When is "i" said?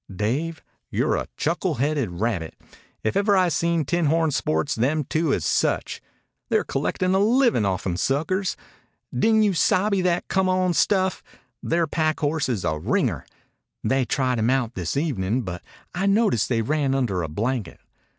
3.37-3.49, 15.93-16.07